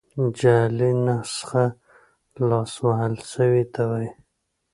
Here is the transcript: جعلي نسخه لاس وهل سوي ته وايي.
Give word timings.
جعلي 0.39 0.89
نسخه 1.05 1.65
لاس 2.47 2.73
وهل 2.85 3.13
سوي 3.33 3.63
ته 3.73 3.81
وايي. 3.89 4.09